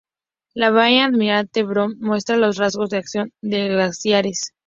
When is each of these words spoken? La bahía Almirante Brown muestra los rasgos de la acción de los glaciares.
La 0.55 0.71
bahía 0.71 1.05
Almirante 1.05 1.61
Brown 1.61 1.95
muestra 1.99 2.35
los 2.35 2.57
rasgos 2.57 2.89
de 2.89 2.95
la 2.95 3.01
acción 3.01 3.33
de 3.43 3.67
los 3.67 3.69
glaciares. 3.75 4.51